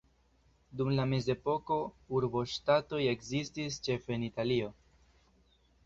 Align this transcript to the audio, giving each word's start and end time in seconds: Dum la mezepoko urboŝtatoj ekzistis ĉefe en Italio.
Dum 0.79 0.87
la 0.99 1.05
mezepoko 1.11 1.77
urboŝtatoj 2.21 3.05
ekzistis 3.13 3.79
ĉefe 3.89 4.19
en 4.19 4.29
Italio. 4.33 4.73